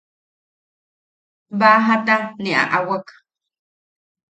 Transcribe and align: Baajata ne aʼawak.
Baajata 1.59 2.15
ne 2.41 2.49
aʼawak. 2.63 3.07